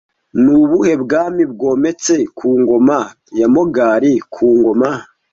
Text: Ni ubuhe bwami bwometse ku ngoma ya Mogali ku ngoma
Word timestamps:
Ni 0.41 0.51
ubuhe 0.61 0.93
bwami 1.03 1.43
bwometse 1.53 2.15
ku 2.37 2.47
ngoma 2.59 2.99
ya 3.39 3.47
Mogali 3.53 4.13
ku 4.33 4.45
ngoma 4.57 4.91